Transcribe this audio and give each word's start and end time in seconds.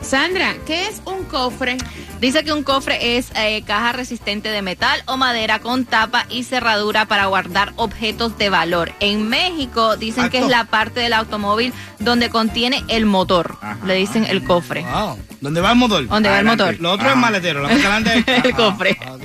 Sandra, 0.00 0.54
¿qué 0.66 0.86
es 0.86 1.02
un 1.04 1.24
cofre? 1.24 1.76
Dice 2.20 2.44
que 2.44 2.52
un 2.52 2.62
cofre 2.62 3.16
es 3.18 3.30
eh, 3.34 3.62
caja 3.66 3.92
resistente 3.92 4.48
de 4.48 4.62
metal 4.62 5.02
o 5.06 5.16
madera 5.16 5.58
con 5.58 5.84
tapa 5.84 6.24
y 6.30 6.44
cerradura 6.44 7.06
para 7.06 7.26
guardar 7.26 7.72
objetos 7.76 8.38
de 8.38 8.48
valor. 8.48 8.92
En 9.00 9.28
México 9.28 9.96
dicen 9.96 10.30
que 10.30 10.38
es 10.38 10.46
la 10.48 10.64
parte 10.64 11.00
del 11.00 11.12
automóvil 11.12 11.72
donde 11.98 12.30
contiene 12.30 12.84
el 12.88 13.06
motor. 13.06 13.56
Ajá. 13.60 13.78
Le 13.84 13.94
dicen 13.94 14.24
el 14.24 14.44
cofre. 14.44 14.82
Wow. 14.82 15.18
¿Dónde 15.40 15.60
va 15.60 15.70
el 15.72 15.76
motor? 15.76 16.06
¿Dónde 16.08 16.28
va 16.28 16.38
el 16.40 16.44
motor? 16.46 16.76
Lo 16.80 16.92
otro 16.92 17.08
Ah. 17.08 17.12
es 17.12 17.16
maletero. 17.16 17.60
Lo 17.62 17.68
más 17.68 17.78
adelante 17.84 18.24
es 18.26 18.44
El 18.44 18.54
cofre. 18.54 18.98
ok. 19.08 19.22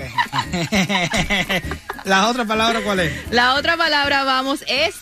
¿Las 2.05 2.25
otras 2.27 2.47
palabras 2.47 2.81
cuál 2.83 2.99
es? 2.99 3.13
La 3.31 3.55
otra 3.55 3.77
palabra, 3.77 4.23
vamos, 4.23 4.63
es 4.67 4.95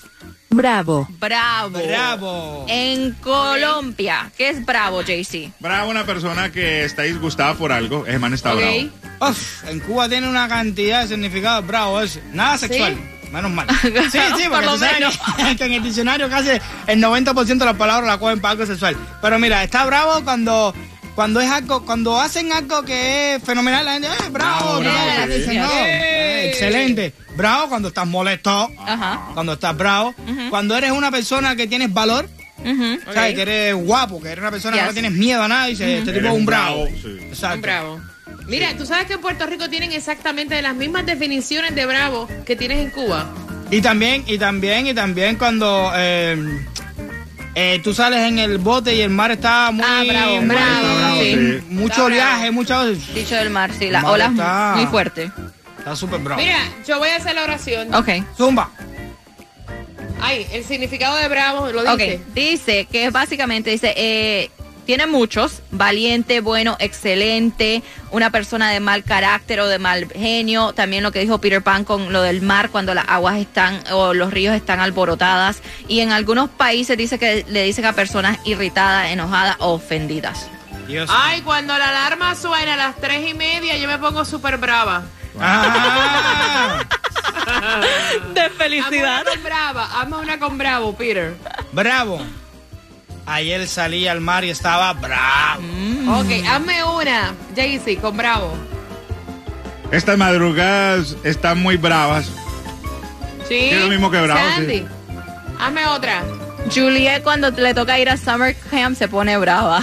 Bravo. 0.49 1.07
bravo. 1.19 1.79
Bravo. 1.87 2.65
En 2.69 3.13
Colombia, 3.15 4.31
¿qué 4.37 4.49
es 4.49 4.65
bravo, 4.65 5.01
JC? 5.01 5.51
Bravo, 5.59 5.89
una 5.89 6.05
persona 6.05 6.51
que 6.51 6.83
está 6.83 7.03
disgustada 7.03 7.53
por 7.55 7.71
algo. 7.71 8.05
Ese 8.05 8.19
man 8.19 8.33
está 8.33 8.53
bravo. 8.53 8.89
Uf, 9.21 9.63
en 9.67 9.79
Cuba 9.79 10.09
tiene 10.09 10.27
una 10.27 10.47
cantidad 10.47 11.01
de 11.03 11.07
significados 11.09 11.65
bravos 11.65 12.03
ese. 12.03 12.21
Nada 12.33 12.57
sexual. 12.57 12.97
Menos 13.31 13.49
mal. 13.51 13.65
Sí, 13.81 14.19
sí, 14.37 14.43
Por 14.49 14.49
porque 14.49 14.65
lo 14.65 14.73
tú 14.73 14.79
sabes 14.79 14.93
menos. 14.99 15.17
que, 15.37 15.55
que 15.57 15.65
en 15.65 15.73
el 15.73 15.83
diccionario 15.83 16.29
casi 16.29 16.49
el 16.87 17.01
90% 17.01 17.45
de 17.57 17.65
las 17.65 17.75
palabras 17.77 18.05
la 18.07 18.17
cogen 18.19 18.41
para 18.41 18.51
algo 18.51 18.65
sexual. 18.65 18.97
Pero 19.21 19.39
mira, 19.39 19.63
está 19.63 19.85
bravo 19.85 20.21
cuando 20.25 20.75
cuando 21.15 21.39
es 21.41 21.49
algo, 21.49 21.85
cuando 21.85 22.19
hacen 22.19 22.51
algo 22.51 22.83
que 22.83 23.35
es 23.35 23.43
fenomenal, 23.43 23.85
la 23.85 23.93
gente, 23.93 24.07
eh, 24.07 24.29
bravo, 24.31 24.79
Bravo, 24.79 24.79
bravo, 24.79 24.97
bravo, 25.15 25.33
dicen, 25.33 25.51
sí. 25.51 25.57
no, 25.57 25.69
eh, 25.71 26.49
excelente. 26.49 27.13
Bravo 27.35 27.69
cuando 27.69 27.87
estás 27.89 28.07
molesto, 28.07 28.69
Ajá. 28.79 29.29
cuando 29.33 29.53
estás 29.53 29.75
bravo, 29.77 30.13
cuando 30.49 30.75
eres 30.77 30.91
una 30.91 31.11
persona 31.11 31.55
que 31.55 31.67
tienes 31.67 31.93
valor, 31.93 32.27
Ujú. 32.63 32.99
¿sabes? 33.13 33.35
Que 33.35 33.41
eres 33.41 33.75
guapo, 33.75 34.21
que 34.21 34.29
eres 34.29 34.41
una 34.41 34.51
persona 34.51 34.77
que 34.77 34.83
no 34.83 34.93
tienes 34.93 35.11
miedo 35.13 35.41
a 35.41 35.47
nada 35.47 35.67
y 35.67 35.71
dices, 35.71 35.87
este 35.99 36.11
tipo 36.13 36.17
Eres 36.19 36.29
es 36.29 36.33
un 36.33 36.39
un 36.41 36.45
bravo. 36.45 36.83
bravo, 36.83 36.97
sí. 37.01 37.17
Exacto. 37.29 37.55
Un 37.55 37.61
bravo. 37.61 38.01
Mira, 38.47 38.75
tú 38.77 38.85
sabes 38.85 39.05
que 39.05 39.13
en 39.13 39.21
Puerto 39.21 39.45
Rico 39.45 39.69
tienen 39.69 39.91
exactamente 39.93 40.61
las 40.61 40.75
mismas 40.75 41.05
definiciones 41.05 41.73
de 41.75 41.85
bravo 41.85 42.27
que 42.45 42.55
tienes 42.55 42.79
en 42.79 42.89
Cuba. 42.91 43.29
Y 43.69 43.81
también, 43.81 44.23
y 44.27 44.37
también, 44.37 44.87
y 44.87 44.93
también 44.93 45.37
cuando 45.37 45.91
eh, 45.95 46.65
eh, 47.55 47.79
tú 47.83 47.93
sales 47.93 48.19
en 48.27 48.39
el 48.39 48.57
bote 48.57 48.95
y 48.95 49.01
el 49.01 49.09
mar 49.09 49.31
está 49.31 49.71
muy 49.71 49.83
Ah, 49.85 50.03
bravo, 50.07 50.41
bravo, 50.41 51.21
sí. 51.21 51.35
muy- 51.35 51.61
mucho 51.69 51.87
Está 51.91 52.03
oleaje, 52.05 52.51
muchas 52.51 53.13
Dicho 53.13 53.35
del 53.35 53.49
mar, 53.49 53.71
sí, 53.77 53.89
la 53.89 54.09
ola 54.09 54.25
es 54.25 54.31
está. 54.31 54.73
muy 54.77 54.85
fuerte. 54.87 55.31
Está 55.77 55.95
súper 55.95 56.19
bravo. 56.19 56.39
Mira, 56.41 56.59
yo 56.87 56.99
voy 56.99 57.09
a 57.09 57.15
hacer 57.17 57.35
la 57.35 57.43
oración. 57.43 57.93
Ok. 57.93 58.09
Zumba. 58.37 58.69
Ay, 60.21 60.45
el 60.53 60.63
significado 60.63 61.17
de 61.17 61.27
bravo 61.27 61.71
lo 61.71 61.81
Ok, 61.81 61.97
dice. 61.99 62.21
dice 62.35 62.85
que 62.91 63.09
básicamente, 63.09 63.71
dice, 63.71 63.93
eh, 63.97 64.51
tiene 64.91 65.07
muchos, 65.07 65.61
valiente, 65.71 66.41
bueno, 66.41 66.75
excelente, 66.79 67.81
una 68.11 68.29
persona 68.29 68.71
de 68.71 68.81
mal 68.81 69.05
carácter 69.05 69.61
o 69.61 69.67
de 69.69 69.79
mal 69.79 70.09
genio, 70.11 70.73
también 70.73 71.01
lo 71.01 71.13
que 71.13 71.19
dijo 71.19 71.37
Peter 71.37 71.63
Pan 71.63 71.85
con 71.85 72.11
lo 72.11 72.21
del 72.21 72.41
mar 72.41 72.71
cuando 72.71 72.93
las 72.93 73.05
aguas 73.07 73.37
están 73.37 73.81
o 73.93 74.13
los 74.13 74.33
ríos 74.33 74.53
están 74.53 74.81
alborotadas 74.81 75.61
y 75.87 76.01
en 76.01 76.11
algunos 76.11 76.49
países 76.49 76.97
dice 76.97 77.17
que 77.17 77.45
le 77.47 77.63
dicen 77.63 77.85
a 77.85 77.93
personas 77.93 78.39
irritadas, 78.43 79.11
enojadas 79.11 79.55
o 79.59 79.75
ofendidas. 79.75 80.49
Dios. 80.87 81.09
Ay, 81.09 81.39
cuando 81.39 81.77
la 81.77 81.87
alarma 81.87 82.35
suena 82.35 82.73
a 82.73 82.77
las 82.77 82.97
tres 82.97 83.29
y 83.29 83.33
media, 83.33 83.77
yo 83.77 83.87
me 83.87 83.97
pongo 83.97 84.25
súper 84.25 84.57
brava. 84.57 85.03
Ah, 85.39 86.83
De 88.33 88.99
una 88.99 89.23
con 89.23 89.41
brava, 89.41 90.01
hazme 90.01 90.17
una 90.17 90.37
con 90.37 90.57
bravo, 90.57 90.93
Peter. 90.97 91.37
bravo. 91.71 92.21
Ayer 93.25 93.67
salí 93.67 94.07
al 94.07 94.21
mar 94.21 94.43
y 94.43 94.49
estaba 94.49 94.91
bravo. 94.93 95.61
Ok, 96.19 96.27
hazme 96.47 96.83
una, 96.83 97.33
Jaycee, 97.55 97.97
con 97.97 98.17
bravo. 98.17 98.53
Estas 99.91 100.17
madrugadas 100.17 101.15
están 101.23 101.61
muy 101.61 101.77
bravas. 101.77 102.29
Sí. 103.47 103.69
Es 103.71 103.81
lo 103.81 103.87
mismo 103.89 104.09
que 104.09 104.21
bravo, 104.21 104.39
Sandy, 104.55 104.79
sí. 104.79 104.85
hazme 105.59 105.85
otra. 105.87 106.23
Juliet 106.73 107.23
cuando 107.23 107.49
le 107.49 107.73
toca 107.73 107.99
ir 107.99 108.07
a 108.09 108.15
Summer 108.17 108.55
Camp 108.69 108.95
se 108.95 109.07
pone 109.07 109.35
brava. 109.37 109.81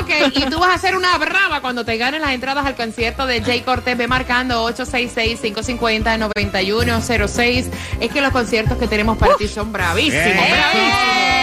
Ok, 0.00 0.10
y 0.34 0.40
tú 0.46 0.58
vas 0.58 0.70
a 0.70 0.74
hacer 0.74 0.96
una 0.96 1.16
brava 1.16 1.60
cuando 1.60 1.84
te 1.84 1.96
ganen 1.96 2.20
las 2.20 2.32
entradas 2.32 2.66
al 2.66 2.74
concierto 2.74 3.24
de 3.26 3.40
Jay 3.42 3.60
Cortés. 3.60 3.96
Ve 3.96 4.08
marcando 4.08 4.68
866-550-9106. 4.72 7.66
Es 8.00 8.10
que 8.10 8.20
los 8.20 8.32
conciertos 8.32 8.76
que 8.78 8.88
tenemos 8.88 9.16
para 9.16 9.36
ti 9.36 9.46
son 9.46 9.72
bravísimos, 9.72 10.26
¡Eh! 10.26 10.48
bravísimos. 10.50 11.35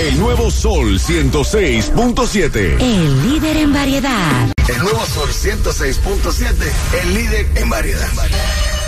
El 0.00 0.18
nuevo 0.18 0.50
Sol 0.50 0.98
106.7. 0.98 2.80
El 2.80 3.30
líder 3.30 3.56
en 3.56 3.72
variedad. 3.72 4.52
El 4.68 4.78
nuevo 4.78 5.04
Sol 5.06 5.28
106.7. 5.28 6.54
El 7.02 7.14
líder 7.14 7.46
en 7.56 7.70
variedad. 7.70 8.08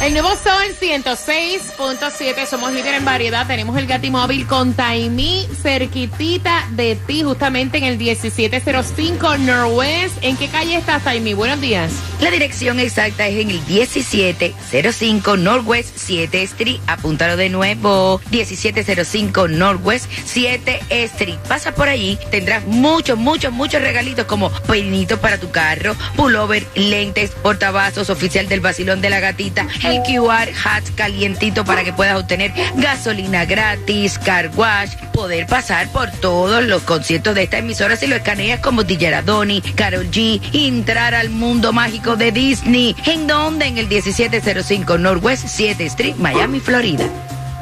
El 0.05 0.13
nuevo 0.13 0.29
Sol 0.33 0.77
106.7, 0.79 2.47
somos 2.47 2.75
líder 2.75 2.97
en 2.97 3.07
variedad. 3.07 3.47
Tenemos 3.47 3.75
el 3.79 3.87
Gatimóvil 3.87 4.47
con 4.47 4.75
Taimí 4.75 5.49
cerquitita 5.63 6.69
de 6.73 6.95
ti, 6.95 7.23
justamente 7.23 7.79
en 7.79 7.85
el 7.85 7.97
1705 7.97 9.39
Northwest. 9.39 10.15
¿En 10.21 10.37
qué 10.37 10.49
calle 10.49 10.77
estás, 10.77 11.05
Taimí? 11.05 11.33
Buenos 11.33 11.59
días. 11.63 11.91
La 12.21 12.31
dirección 12.31 12.81
exacta 12.81 13.27
es 13.27 13.41
en 13.41 13.51
el 13.51 13.63
1705 13.67 15.37
Northwest 15.39 15.97
7 15.97 16.43
Street. 16.43 16.81
Apúntalo 16.87 17.39
de 17.39 17.49
nuevo. 17.49 18.21
1705 18.31 19.49
Northwest 19.49 20.11
7 20.27 20.81
Street. 20.91 21.39
Pasa 21.49 21.75
por 21.75 21.89
allí, 21.89 22.19
tendrás 22.31 22.67
muchos, 22.67 23.17
muchos, 23.17 23.55
muchos 23.55 23.81
regalitos 23.81 24.27
como 24.27 24.51
peinitos 24.51 25.19
para 25.19 25.39
tu 25.39 25.51
carro, 25.51 25.97
pullover, 26.15 26.67
lentes, 26.75 27.31
portavasos, 27.31 28.11
oficial 28.11 28.49
del 28.49 28.61
vacilón 28.61 29.01
de 29.01 29.09
la 29.09 29.21
gatita, 29.21 29.67
QR 30.03 30.49
hat 30.65 30.85
calientito 30.95 31.65
para 31.65 31.85
que 31.85 31.93
puedas 31.93 32.19
obtener 32.19 32.53
gasolina 32.77 33.45
gratis, 33.45 34.19
car 34.19 34.51
wash, 34.55 34.95
poder 35.13 35.47
pasar 35.47 35.89
por 35.89 36.11
todos 36.11 36.65
los 36.65 36.83
conciertos 36.83 37.35
de 37.35 37.45
esta 37.45 37.59
emisora 37.59 37.97
si 37.97 38.07
lo 38.07 38.17
escaneas 38.17 38.61
como 38.61 38.85
DJ 38.85 39.15
Adoni, 39.15 39.61
Karol 39.61 40.11
G, 40.11 40.41
entrar 40.53 41.15
al 41.15 41.31
mundo 41.31 41.73
mágico 41.73 42.17
de 42.17 42.33
Disney. 42.33 42.97
¿En 43.07 43.27
donde 43.27 43.67
En 43.67 43.79
el 43.79 43.89
1705 43.89 44.99
Northwest 44.99 45.47
7 45.49 45.85
Street, 45.87 46.17
Miami, 46.17 46.61
Florida. 46.61 47.09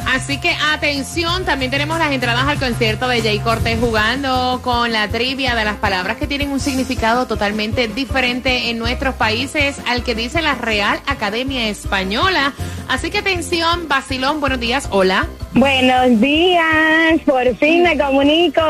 Así 0.06 0.38
que 0.38 0.54
atención, 0.72 1.44
también 1.44 1.70
tenemos 1.70 1.99
las 1.99 2.12
entradas 2.12 2.46
al 2.46 2.58
concierto 2.58 3.08
de 3.08 3.22
Jay 3.22 3.38
Cortés 3.40 3.78
jugando 3.81 4.60
con 4.62 4.93
la 4.93 5.08
trivia 5.08 5.54
de 5.54 5.64
las 5.64 5.76
palabras 5.76 6.16
que 6.16 6.26
tienen 6.26 6.50
un 6.50 6.60
significado 6.60 7.26
totalmente 7.26 7.88
diferente 7.88 8.70
en 8.70 8.78
nuestros 8.78 9.14
países 9.14 9.76
al 9.87 10.02
que 10.02 10.14
dice 10.14 10.43
la 10.43 10.54
Real 10.54 11.00
Academia 11.06 11.69
Española. 11.69 12.52
Así 12.88 13.10
que 13.10 13.19
atención, 13.19 13.88
Basilón, 13.88 14.40
buenos 14.40 14.60
días, 14.60 14.88
hola. 14.90 15.28
Buenos 15.54 16.19
días, 16.19 17.20
por 17.26 17.54
fin 17.56 17.82
me 17.82 17.99
comunico. 17.99 18.62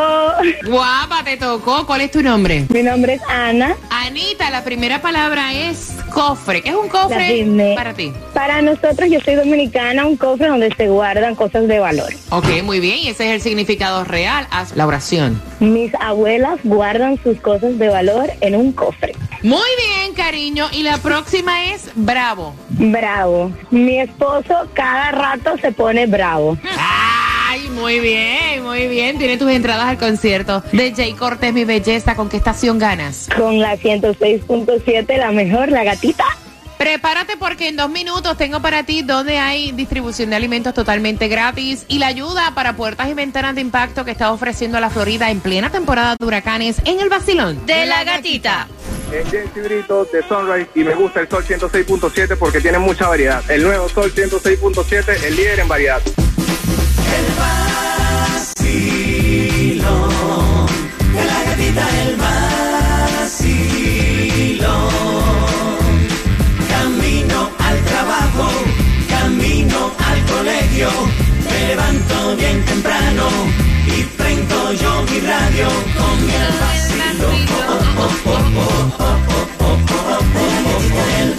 Guapa, 0.66 1.22
te 1.24 1.36
tocó. 1.36 1.86
¿Cuál 1.86 2.00
es 2.00 2.10
tu 2.10 2.22
nombre? 2.22 2.66
Mi 2.70 2.82
nombre 2.82 3.14
es 3.14 3.22
Ana. 3.28 3.76
Anita, 3.88 4.50
la 4.50 4.64
primera 4.64 5.00
palabra 5.00 5.52
es 5.52 5.96
cofre. 6.12 6.60
¿Qué 6.60 6.70
es 6.70 6.74
un 6.74 6.88
cofre 6.88 7.46
para 7.76 7.94
ti? 7.94 8.12
Para 8.34 8.62
nosotros, 8.62 9.08
yo 9.08 9.20
soy 9.20 9.36
dominicana, 9.36 10.04
un 10.06 10.16
cofre 10.16 10.48
donde 10.48 10.74
se 10.74 10.88
guardan 10.88 11.36
cosas 11.36 11.68
de 11.68 11.78
valor. 11.78 12.12
Ok, 12.30 12.48
muy 12.64 12.80
bien. 12.80 12.98
Y 12.98 13.08
ese 13.08 13.28
es 13.28 13.34
el 13.34 13.40
significado 13.40 14.02
real. 14.02 14.48
Haz 14.50 14.74
la 14.74 14.84
oración. 14.84 15.40
Mis 15.60 15.94
abuelas 16.00 16.58
guardan 16.64 17.16
sus 17.22 17.40
cosas 17.40 17.78
de 17.78 17.90
valor 17.90 18.28
en 18.40 18.56
un 18.56 18.72
cofre. 18.72 19.14
Muy 19.42 19.68
bien, 19.76 20.14
cariño. 20.14 20.68
Y 20.72 20.82
la 20.82 20.98
próxima 20.98 21.64
es 21.66 21.90
bravo. 21.94 22.54
Bravo. 22.70 23.52
Mi 23.70 24.00
esposo 24.00 24.68
cada 24.72 25.10
rato 25.10 25.56
se 25.60 25.72
pone 25.72 26.06
bravo. 26.06 26.56
Ay, 26.78 27.68
muy 27.70 27.98
bien, 28.00 28.62
muy 28.62 28.86
bien. 28.86 29.18
Tiene 29.18 29.36
tus 29.36 29.50
entradas 29.50 29.86
al 29.86 29.98
concierto 29.98 30.62
de 30.72 30.94
Jay 30.94 31.12
Cortés, 31.14 31.52
mi 31.52 31.64
belleza. 31.64 32.14
¿Con 32.14 32.28
qué 32.28 32.36
estación 32.36 32.78
ganas? 32.78 33.28
Con 33.36 33.58
la 33.58 33.76
106.7, 33.76 35.16
la 35.18 35.32
mejor, 35.32 35.70
la 35.70 35.84
gatita. 35.84 36.24
Prepárate 36.78 37.36
porque 37.36 37.68
en 37.68 37.76
dos 37.76 37.90
minutos 37.90 38.36
tengo 38.36 38.60
para 38.60 38.82
ti 38.82 39.02
donde 39.02 39.38
hay 39.38 39.70
distribución 39.70 40.30
de 40.30 40.36
alimentos 40.36 40.74
totalmente 40.74 41.28
gratis 41.28 41.84
y 41.86 42.00
la 42.00 42.08
ayuda 42.08 42.52
para 42.56 42.74
puertas 42.74 43.08
y 43.08 43.14
ventanas 43.14 43.54
de 43.54 43.60
impacto 43.60 44.04
que 44.04 44.10
está 44.10 44.32
ofreciendo 44.32 44.80
la 44.80 44.90
Florida 44.90 45.30
en 45.30 45.38
plena 45.38 45.70
temporada 45.70 46.16
de 46.18 46.26
huracanes 46.26 46.82
en 46.84 46.98
el 46.98 47.08
vacilón 47.08 47.64
De 47.66 47.86
la 47.86 48.02
gatita. 48.02 48.66
Es 49.12 49.30
Jesse 49.30 49.62
Brito 49.62 50.06
de 50.06 50.26
Sunrise 50.26 50.70
y 50.74 50.84
me 50.84 50.94
gusta 50.94 51.20
el 51.20 51.28
Sol 51.28 51.44
106.7 51.44 52.38
porque 52.38 52.62
tiene 52.62 52.78
mucha 52.78 53.08
variedad. 53.08 53.42
El 53.50 53.62
nuevo 53.62 53.86
Sol 53.90 54.10
106.7, 54.10 55.24
el 55.24 55.36
líder 55.36 55.60
en 55.60 55.68
variedad. 55.68 56.00
vacilón, 58.62 60.66
de 61.12 61.24
la 61.24 61.44
el 62.04 62.16
vacilón. 63.16 64.88
Camino 66.70 67.50
al 67.58 67.84
trabajo, 67.84 68.48
camino 69.10 69.92
al 69.98 70.24
colegio, 70.24 70.88
me 71.52 71.66
levanto 71.68 72.36
bien 72.36 72.64
temprano 72.64 73.28
y 73.86 74.02
prendo 74.16 74.72
yo 74.72 75.02
mi 75.02 75.20
radio 75.20 75.68
con 75.96 76.26
mi 76.26 76.32
vacilón. 76.60 77.42
Oh, 77.58 78.08
oh, 78.26 78.58
oh, 78.58 79.22
el. 81.20 81.34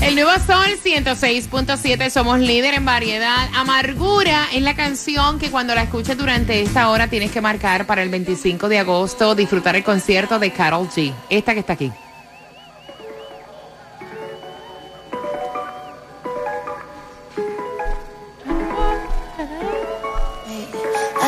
El 0.00 0.14
nuevo 0.14 0.30
sol 0.46 0.78
106.7, 0.84 2.10
somos 2.10 2.38
líder 2.40 2.74
en 2.74 2.84
variedad. 2.84 3.48
Amargura 3.54 4.46
es 4.52 4.62
la 4.62 4.74
canción 4.74 5.38
que 5.38 5.50
cuando 5.50 5.74
la 5.74 5.82
escuches 5.82 6.16
durante 6.16 6.60
esta 6.62 6.90
hora 6.90 7.08
tienes 7.08 7.30
que 7.30 7.40
marcar 7.40 7.86
para 7.86 8.02
el 8.02 8.08
25 8.08 8.68
de 8.68 8.78
agosto 8.78 9.34
disfrutar 9.34 9.76
el 9.76 9.84
concierto 9.84 10.38
de 10.38 10.50
Carol 10.50 10.88
G. 10.88 11.12
Esta 11.30 11.54
que 11.54 11.60
está 11.60 11.72
aquí. 11.74 11.92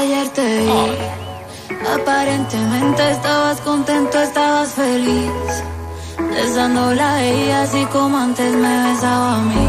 Ayer 0.01 0.29
te 0.31 0.61
vi, 0.61 1.77
aparentemente 1.95 3.11
estabas 3.11 3.61
contento, 3.61 4.19
estabas 4.19 4.73
feliz. 4.73 5.31
Besándola 6.17 7.17
a 7.17 7.23
ella 7.23 7.63
así 7.65 7.85
como 7.93 8.17
antes 8.17 8.51
me 8.55 8.91
besaba 8.91 9.37
a 9.37 9.43
mí. 9.43 9.69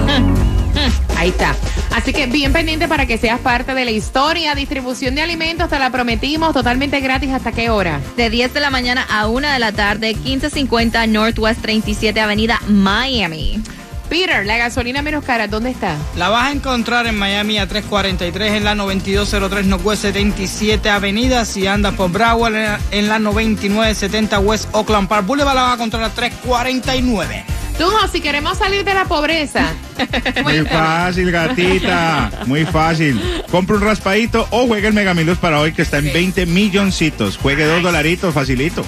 Ahí 1.17 1.29
está. 1.29 1.53
Así 1.93 2.13
que 2.13 2.27
bien 2.27 2.53
pendiente 2.53 2.87
para 2.87 3.05
que 3.05 3.17
seas 3.17 3.41
parte 3.41 3.73
de 3.73 3.83
la 3.83 3.91
historia. 3.91 4.55
Distribución 4.55 5.15
de 5.15 5.21
alimentos, 5.21 5.69
te 5.69 5.77
la 5.77 5.89
prometimos, 5.89 6.53
totalmente 6.53 7.01
gratis. 7.01 7.31
¿Hasta 7.31 7.51
qué 7.51 7.69
hora? 7.69 7.99
De 8.15 8.29
10 8.29 8.53
de 8.53 8.61
la 8.61 8.69
mañana 8.69 9.05
a 9.09 9.27
1 9.27 9.49
de 9.49 9.59
la 9.59 9.73
tarde, 9.73 10.13
1550 10.13 11.07
Northwest 11.07 11.61
37 11.61 12.21
Avenida, 12.21 12.61
Miami. 12.69 13.61
Peter, 14.11 14.45
la 14.45 14.57
gasolina 14.57 15.01
menos 15.01 15.23
cara, 15.23 15.47
¿dónde 15.47 15.69
está? 15.69 15.95
La 16.17 16.27
vas 16.27 16.47
a 16.49 16.51
encontrar 16.51 17.07
en 17.07 17.17
Miami 17.17 17.57
a 17.59 17.65
343 17.69 18.51
en 18.57 18.65
la 18.65 18.75
9203 18.75 19.65
Northwest 19.67 20.01
77 20.01 20.89
Avenida. 20.89 21.45
Si 21.45 21.65
andas 21.65 21.93
por 21.95 22.11
Broward 22.11 22.53
en 22.55 22.63
la- 22.65 22.79
en 22.91 23.07
la 23.07 23.19
9970 23.19 24.39
West 24.41 24.67
Oakland 24.73 25.07
Park 25.07 25.25
Boulevard 25.25 25.55
la 25.55 25.61
vas 25.61 25.71
a 25.71 25.75
encontrar 25.75 26.03
a 26.03 26.09
349. 26.09 27.45
Tú, 27.77 27.85
si 28.11 28.19
queremos 28.19 28.57
salir 28.57 28.83
de 28.83 28.93
la 28.93 29.05
pobreza. 29.05 29.65
Muy 30.43 30.59
fácil, 30.65 31.31
gatita. 31.31 32.29
Muy 32.47 32.65
fácil. 32.65 33.19
Compre 33.49 33.77
un 33.77 33.81
raspadito 33.83 34.45
o 34.51 34.67
juegue 34.67 34.89
el 34.89 34.93
Megamilos 34.93 35.37
para 35.37 35.61
hoy 35.61 35.71
que 35.71 35.83
está 35.83 35.99
en 35.99 36.11
20 36.11 36.45
milloncitos. 36.47 37.37
Juegue 37.37 37.63
dos 37.65 37.81
dolaritos, 37.81 38.33
facilito. 38.33 38.85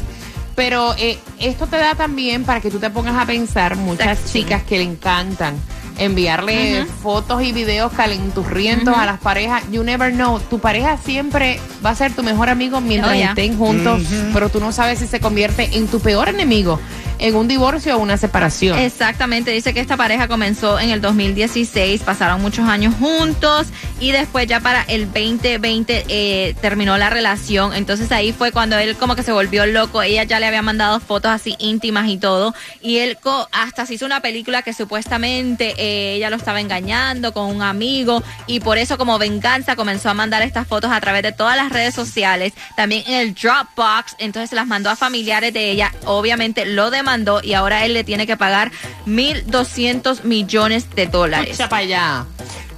Pero 0.54 0.94
eh, 0.99 1.18
esto 1.38 1.68
te 1.68 1.76
da 1.76 1.94
también 1.94 2.44
para 2.44 2.61
que 2.61 2.70
tú 2.70 2.80
te 2.80 2.90
pongas 2.90 3.16
a 3.16 3.26
pensar, 3.26 3.76
muchas 3.76 4.32
chicas 4.32 4.62
que 4.64 4.78
le 4.78 4.85
encantan 4.85 5.54
enviarle 5.99 6.87
fotos 7.02 7.42
y 7.42 7.52
videos 7.52 7.92
calenturrientos 7.92 8.97
a 8.97 9.04
las 9.06 9.20
parejas. 9.20 9.62
You 9.70 9.82
never 9.82 10.12
know. 10.12 10.40
Tu 10.40 10.58
pareja 10.58 10.97
siempre 10.97 11.61
va 11.85 11.90
a 11.90 11.94
ser 11.94 12.12
tu 12.12 12.23
mejor 12.23 12.49
amigo 12.49 12.80
mientras 12.80 13.16
Oh, 13.16 13.20
estén 13.20 13.56
juntos, 13.56 14.02
pero 14.32 14.49
tú 14.49 14.61
no 14.61 14.73
sabes 14.73 14.99
si 15.00 15.06
se 15.06 15.20
convierte 15.20 15.76
en 15.76 15.87
tu 15.88 16.00
peor 16.00 16.28
enemigo 16.28 16.80
en 17.18 17.34
un 17.34 17.48
divorcio 17.48 17.96
o 17.96 17.98
una 17.98 18.16
separación. 18.16 18.78
Exactamente, 18.78 19.50
dice 19.50 19.75
que 19.75 19.80
esta 19.80 19.96
pareja 19.96 20.28
comenzó 20.28 20.78
en 20.78 20.90
el 20.90 21.00
2016, 21.00 22.02
pasaron 22.02 22.40
muchos 22.40 22.68
años 22.68 22.94
juntos 22.98 23.66
y 24.00 24.12
después 24.12 24.46
ya 24.46 24.60
para 24.60 24.82
el 24.82 25.06
2020 25.06 26.04
eh, 26.08 26.54
terminó 26.60 26.96
la 26.98 27.10
relación, 27.10 27.75
entonces 27.75 28.10
ahí 28.12 28.32
fue 28.32 28.52
cuando 28.52 28.78
él 28.78 28.96
como 28.96 29.16
que 29.16 29.22
se 29.22 29.32
volvió 29.32 29.66
loco, 29.66 30.02
ella 30.02 30.25
ya 30.25 30.40
le 30.40 30.46
había 30.46 30.62
mandado 30.62 31.00
fotos 31.00 31.30
así 31.30 31.56
íntimas 31.58 32.08
y 32.08 32.18
todo 32.18 32.54
y 32.80 32.98
él 32.98 33.18
hasta 33.52 33.87
se 33.87 33.94
hizo 33.94 34.06
una 34.06 34.20
película 34.20 34.62
que 34.62 34.72
supuestamente 34.72 35.75
eh, 35.78 36.14
ella 36.14 36.30
lo 36.30 36.37
estaba 36.37 36.60
engañando 36.60 37.32
con 37.32 37.46
un 37.46 37.62
amigo 37.62 38.22
y 38.46 38.60
por 38.60 38.78
eso 38.78 38.96
como 38.98 39.18
venganza 39.18 39.76
comenzó 39.76 40.10
a 40.10 40.14
mandar 40.14 40.42
estas 40.42 40.66
fotos 40.66 40.90
a 40.92 41.00
través 41.00 41.22
de 41.22 41.32
todas 41.32 41.56
las 41.56 41.70
redes 41.70 41.94
sociales, 41.94 42.52
también 42.76 43.02
en 43.06 43.14
el 43.14 43.34
Dropbox, 43.34 44.16
entonces 44.18 44.50
se 44.50 44.56
las 44.56 44.66
mandó 44.66 44.90
a 44.90 44.96
familiares 44.96 45.52
de 45.52 45.70
ella, 45.70 45.92
obviamente 46.04 46.64
lo 46.64 46.90
demandó 47.08 47.40
y 47.42 47.54
ahora 47.54 47.84
él 47.86 47.94
le 47.94 48.04
tiene 48.04 48.26
que 48.26 48.36
pagar 48.36 48.70
1.200 49.06 50.24
millones 50.24 50.90
de 50.94 51.06
dólares. 51.06 51.50
Escucha 51.52 51.68
para 51.68 51.82
allá. 51.82 52.24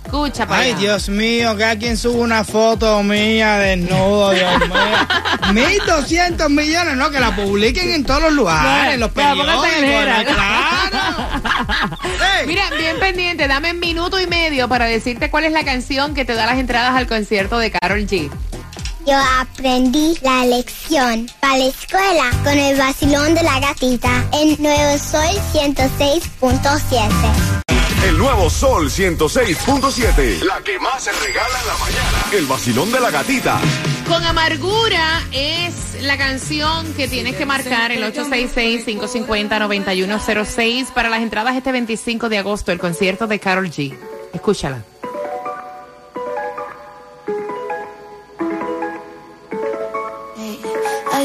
Escucha 0.05 0.47
para 0.47 0.61
Ay, 0.63 0.71
allá. 0.71 0.79
Dios 0.79 1.09
mío, 1.09 1.57
que 1.57 1.65
alguien 1.65 1.97
sube 1.97 2.21
una 2.21 2.45
foto 2.45 3.03
mía 3.03 3.59
desnudo, 3.59 4.31
Dios 4.31 4.59
mío. 4.69 5.65
1.200 5.87 6.49
millones, 6.49 6.97
no, 6.97 7.11
que 7.11 7.19
la 7.21 7.35
publiquen 7.35 7.91
en 7.91 8.05
todos 8.05 8.23
los 8.23 8.33
lugares, 8.33 8.95
en 8.95 9.01
los 9.01 9.11
periódicos. 9.11 9.67
Claro. 10.25 11.29
Mira, 12.47 12.71
bien 12.79 12.99
pendiente, 13.01 13.49
dame 13.49 13.73
un 13.73 13.81
minuto 13.81 14.21
y 14.21 14.27
medio 14.29 14.69
para 14.69 14.85
decirte 14.87 15.29
cuál 15.31 15.45
es 15.45 15.53
la 15.53 15.65
canción 15.65 16.15
que 16.15 16.25
te 16.25 16.35
da 16.35 16.47
las 16.47 16.59
entradas 16.59 16.95
al 16.97 17.07
concierto 17.09 17.59
de 17.59 17.71
Carol 17.73 18.07
G. 18.07 18.31
Yo 19.07 19.17
aprendí 19.41 20.17
la 20.23 20.45
lección 20.45 21.29
para 21.51 21.59
la 21.59 21.67
escuela 21.67 22.31
con 22.45 22.57
el 22.57 22.79
vacilón 22.79 23.35
de 23.35 23.43
la 23.43 23.59
gatita 23.59 24.25
en 24.35 24.57
Nuevo 24.63 24.97
Sol 24.99 25.27
106.7. 25.53 27.67
El 28.07 28.19
nuevo 28.19 28.49
Sol 28.49 28.89
106.7. 28.89 30.45
La 30.45 30.63
que 30.63 30.79
más 30.79 31.03
se 31.03 31.11
regala 31.11 31.61
en 31.61 31.67
la 31.67 31.77
mañana. 31.79 32.25
El 32.33 32.47
vacilón 32.47 32.93
de 32.93 33.01
la 33.01 33.11
gatita. 33.11 33.61
Con 34.07 34.25
amargura 34.25 35.25
es 35.33 36.01
la 36.03 36.17
canción 36.17 36.95
que 36.95 37.09
tienes 37.09 37.35
que 37.35 37.47
marcar 37.47 37.91
el 37.91 38.05
866-550-9106 38.15 40.93
para 40.93 41.11
las 41.11 41.21
entradas 41.21 41.57
este 41.57 41.73
25 41.73 42.29
de 42.29 42.39
agosto, 42.39 42.71
el 42.71 42.79
concierto 42.79 43.27
de 43.27 43.41
Carol 43.41 43.69
G. 43.69 43.93
Escúchala. 44.33 44.85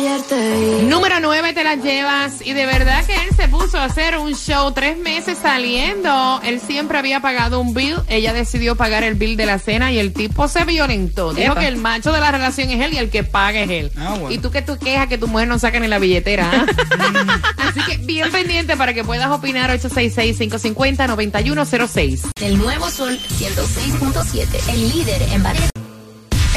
Ayer 0.05 0.21
te 0.21 0.35
vi. 0.35 0.85
Número 0.85 1.19
9 1.19 1.53
te 1.53 1.63
las 1.63 1.83
llevas 1.83 2.33
y 2.45 2.53
de 2.53 2.67
verdad 2.67 3.03
que 3.07 3.15
él 3.15 3.29
se 3.35 3.47
puso 3.47 3.79
a 3.79 3.85
hacer 3.85 4.19
un 4.19 4.35
show 4.35 4.71
tres 4.71 4.99
meses 4.99 5.39
saliendo. 5.41 6.39
Él 6.43 6.61
siempre 6.61 6.99
había 6.99 7.21
pagado 7.21 7.59
un 7.59 7.73
bill, 7.73 7.95
ella 8.07 8.31
decidió 8.31 8.75
pagar 8.75 9.03
el 9.03 9.15
bill 9.15 9.35
de 9.35 9.47
la 9.47 9.57
cena 9.57 9.91
y 9.91 9.97
el 9.97 10.13
tipo 10.13 10.47
se 10.47 10.63
violentó. 10.63 11.33
Dijo 11.33 11.53
Epa. 11.53 11.61
que 11.61 11.67
el 11.67 11.77
macho 11.77 12.11
de 12.11 12.19
la 12.19 12.31
relación 12.31 12.69
es 12.69 12.85
él 12.85 12.93
y 12.93 12.97
el 12.97 13.09
que 13.09 13.23
paga 13.23 13.61
es 13.61 13.69
él. 13.71 13.91
Ah, 13.97 14.09
bueno. 14.19 14.29
Y 14.29 14.37
tú 14.37 14.51
que 14.51 14.61
tú 14.61 14.77
quejas 14.77 15.07
que 15.07 15.17
tu 15.17 15.27
mujer 15.27 15.47
no 15.47 15.57
saca 15.57 15.79
ni 15.79 15.87
la 15.87 15.97
billetera. 15.97 16.51
¿ah? 16.53 16.67
Así 17.69 17.81
que 17.81 17.97
bien 17.97 18.31
pendiente 18.31 18.77
para 18.77 18.93
que 18.93 19.03
puedas 19.03 19.31
opinar 19.31 19.71
866-550-9106. 19.71 22.29
El 22.41 22.59
nuevo 22.59 22.91
Sol 22.91 23.19
106.7, 23.39 24.69
el 24.69 24.89
líder 24.89 25.23
en 25.31 25.41
variedad. 25.41 25.71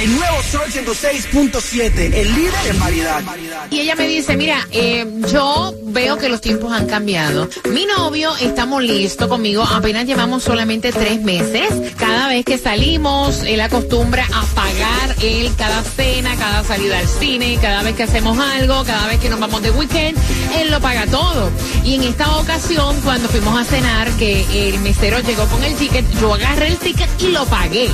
El 0.01 0.15
nuevo 0.15 0.43
Sol 0.43 0.63
106.7, 0.71 2.15
el 2.15 2.35
líder 2.35 2.55
en 2.69 2.79
variedad. 2.79 3.23
Y 3.71 3.81
ella 3.81 3.97
me 3.97 4.07
dice, 4.07 4.37
mira, 4.37 4.67
eh, 4.71 5.05
yo 5.33 5.75
veo 5.83 6.17
que 6.17 6.29
los 6.29 6.41
tiempos 6.41 6.73
han 6.73 6.87
cambiado. 6.87 7.49
Mi 7.71 7.85
novio 7.85 8.35
está 8.37 8.65
molesto 8.65 9.29
conmigo, 9.29 9.65
apenas 9.65 10.07
llevamos 10.07 10.45
solamente 10.45 10.93
tres 10.93 11.21
meses. 11.23 11.69
Cada 11.97 12.29
vez 12.29 12.45
que 12.45 12.59
salimos, 12.59 13.43
él 13.43 13.61
acostumbra 13.61 14.25
a 14.33 14.43
pagar 14.55 14.99
él 15.23 15.51
cada 15.57 15.83
cena, 15.83 16.37
cada 16.37 16.63
salida 16.65 16.99
al 16.99 17.09
cine, 17.09 17.59
cada 17.61 17.83
vez 17.83 17.97
que 17.97 18.05
hacemos 18.05 18.39
algo, 18.39 18.85
cada 18.85 19.07
vez 19.09 19.19
que 19.19 19.29
nos 19.29 19.41
vamos 19.41 19.63
de 19.63 19.71
weekend, 19.71 20.17
él 20.57 20.71
lo 20.71 20.81
paga 20.81 21.07
todo. 21.07 21.51
Y 21.85 21.95
en 21.95 22.05
esta 22.05 22.37
ocasión, 22.37 23.01
cuando 23.03 23.29
fuimos 23.29 23.59
a 23.59 23.65
cenar, 23.65 24.11
que 24.13 24.69
el 24.69 24.79
mesero 24.81 25.21
llegó 25.21 25.47
con 25.47 25.65
el 25.65 25.75
ticket, 25.75 26.05
yo 26.21 26.35
agarré 26.35 26.69
el 26.69 26.79
ticket 26.79 27.09
y 27.21 27.29
lo 27.29 27.45
pagué. 27.47 27.91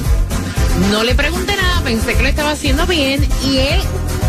No 0.90 1.04
le 1.04 1.14
pregunté 1.14 1.54
nada, 1.56 1.63
pensé 1.84 2.14
que 2.14 2.22
lo 2.22 2.28
estaba 2.28 2.52
haciendo 2.52 2.86
bien 2.86 3.28
y 3.44 3.58
él, 3.58 3.80